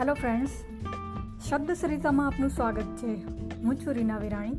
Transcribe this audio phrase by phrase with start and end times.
[0.00, 0.50] Hello friends
[1.48, 3.14] શબ્દ સરિતામાં આપનું સ્વાગત છે.
[3.62, 4.50] હું છું રીના વિરાણી.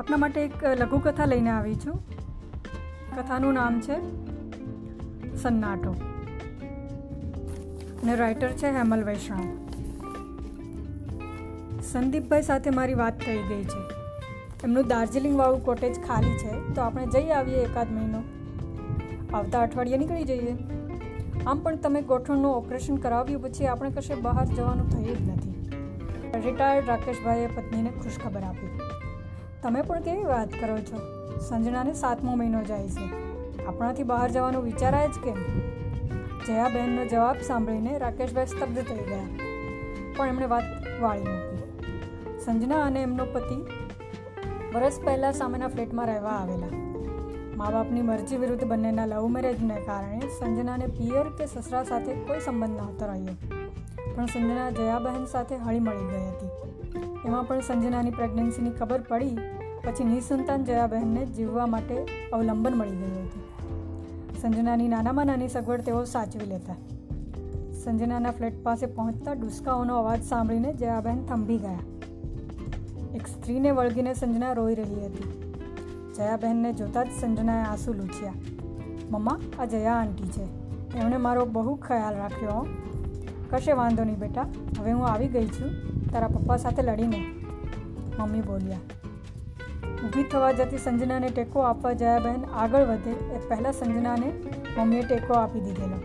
[0.00, 2.02] આપના માટે એક લઘુકથા લઈને આવી છું.
[3.16, 4.00] કથાનું નામ છે
[5.36, 5.90] સન્નાટો.
[8.02, 9.44] અને રાઇટર છે હેમલ વૈષ્ણવ.
[11.80, 13.90] સંદીપભાઈ સાથે મારી વાત થઈ ગઈ છે.
[14.64, 16.74] એમનું દાર્જિલિંગવાળું કોટેજ ખાલી છે.
[16.74, 18.22] તો આપણે જઈ આવીએ એકાદ મહિનો.
[19.36, 20.56] આવતા અઠવાડિયે નીકળી જઈએ.
[21.46, 25.70] આમ પણ તમે ગોઠણનું ઓપરેશન કરાવ્યું પછી આપણે કશે બહાર જવાનું થયું જ નથી.
[26.44, 28.80] રિટાયર્ડ રાકેશભાઈએ પત્નીને ખુશખબર આપી.
[29.62, 31.00] તમે પણ કેવી વાત કરો છો?
[31.38, 33.30] સંજનાને સાતમો મહિનો જાય છે.
[33.64, 35.34] આપણાથી બહાર જવાનું વિચારાય જ કેમ?
[36.46, 39.50] જયાબહેનનો જવાબ સાંભળીને રાકેશભાઈ સ્તબ્ધ થઈ ગયા.
[40.16, 40.62] પણ એમણે વાત
[41.00, 41.60] વાળી મૂકી.
[42.38, 43.66] સંજના અને એમનો પતિ
[44.74, 46.89] વરસ પહેલાં સામેના ફ્લેટમાં રહેવા આવેલા.
[47.60, 52.70] મા બાપની મરજી વિરુદ્ધ બંનેના લવ મેરેજને કારણે સંજનાને પિયર કે સસરા સાથે કોઈ સંબંધ
[52.70, 53.34] નહોતો રહ્યો.
[54.16, 56.48] પણ સંજના જયાબહેન સાથે હળી મળી ગઈ હતી.
[57.26, 59.36] એમાં પણ સંજનાની પ્રેગ્નન્સીની ખબર પડી,
[59.84, 63.42] પછી નિસંતાન જયાબહેનને જીવવા માટે અવલંબન મળી ગયું હતું.
[64.40, 66.74] સંજનાની નાનામાં નાની સગવડ તેઓ સાચવી લેતા.
[67.84, 71.78] સંજનાના ફ્લેટ પાસે પહોંચતા ડુસકાઓનો અવાજ સાંભળીને જયાબહેન થંભી ગયા.
[73.14, 75.49] એક સ્ત્રીને વળગીને સંજના રોઈ રહી હતી.
[76.14, 78.32] જયાબહેનને જોતાં જ સંજનાએ આંસુ લૂછ્યા.
[79.10, 80.60] મમ્મા, આ જયા આંટી છે.
[80.98, 82.66] એમણે મારો બહુ ખ્યાલ રાખ્યો
[83.50, 84.46] કશે વાંધો નહીં બેટા.
[84.78, 85.70] હવે હું આવી ગઈ છું.
[86.12, 87.24] તારા પપ્પા સાથે લડીને.
[88.18, 88.76] મમ્મી બોલ્યા.
[90.04, 94.32] ઊભી થવા જતી સંજનાને ટેકો આપવા જયાબહેન આગળ વધે એ પહેલાં સંજનાને
[94.78, 96.00] મમ્મીએ ટેકો આપી દીધેલો.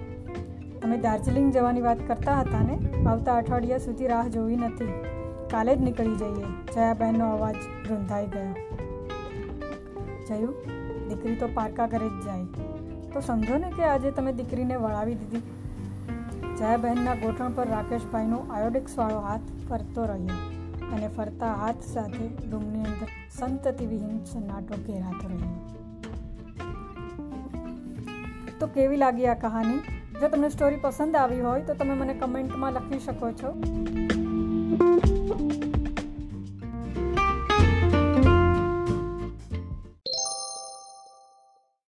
[0.81, 4.87] તમે દાર્જિલિંગ જવાની વાત કરતા હતા ને, આવતા અઠવાડિયા સુધી રાહ જોવી નથી.
[5.51, 6.73] કાલે જ નીકળી જઈએ.
[6.75, 7.55] જયાબહેનનો અવાજ
[7.89, 8.55] રૂંધાઈ ગયો.
[10.29, 10.55] જયું,
[11.09, 12.47] દીકરી તો પારકા ઘરે જ જાય.
[13.13, 15.43] તો સમજો ને કે આજે તમે દીકરીને વળાવી દીધી.
[16.59, 20.39] જયાબહેનના ગોઠણ પર રાકેશભાઈનો આયોડિક્સવાળો હાથ ફરતો રહ્યો
[20.93, 25.55] અને ફરતા હાથ સાથે રૂમની અંદર સંતતિ વિહીન સન્નાટો ઘેરાતો રહ્યો.
[28.59, 29.81] તો કેવી લાગી આ કહાની?
[30.19, 33.49] જો તમને સ્ટોરી પસંદ આવી હોય તો તમે મને કમેન્ટમાં લખી શકો છો.